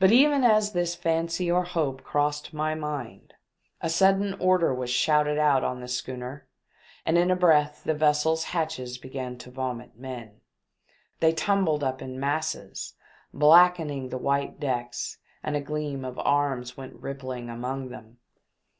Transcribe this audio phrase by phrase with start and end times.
[0.00, 3.32] But even as this fancy or hope crossed my mind,
[3.80, 6.48] a sudden order was shouted out on the schooner
[7.06, 10.40] and in a breath the vessel's hatches began to vomit men.
[11.20, 12.94] They tumbled up in masses,
[13.32, 18.18] blackening the white decks, and a gleam of arms went rippling among them.